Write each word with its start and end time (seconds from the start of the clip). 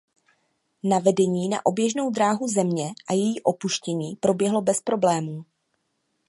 Navedení 0.83 1.49
na 1.49 1.65
oběžnou 1.65 2.09
dráhu 2.09 2.47
Země 2.47 2.91
a 3.09 3.13
její 3.13 3.41
opuštění 3.43 4.15
proběhlo 4.15 4.61
bez 4.61 4.81
problémů. 4.81 5.45